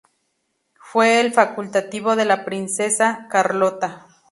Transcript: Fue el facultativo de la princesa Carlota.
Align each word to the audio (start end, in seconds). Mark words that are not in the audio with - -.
Fue 0.79 1.21
el 1.21 1.31
facultativo 1.31 2.15
de 2.15 2.25
la 2.25 2.43
princesa 2.43 3.27
Carlota. 3.29 4.07